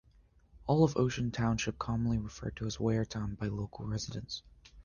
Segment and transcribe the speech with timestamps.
[0.65, 4.41] All of Ocean Township is commonly referred to as "Waretown" by local residents.